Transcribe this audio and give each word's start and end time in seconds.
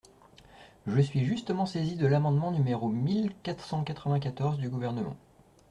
Je 0.87 0.99
suis 0.99 1.25
justement 1.25 1.67
saisie 1.67 1.95
de 1.95 2.07
l’amendement 2.07 2.49
numéro 2.49 2.87
mille 2.89 3.35
quatre 3.43 3.63
cent 3.63 3.83
quatre-vingt-quatorze 3.83 4.57
du 4.57 4.67
Gouvernement. 4.67 5.15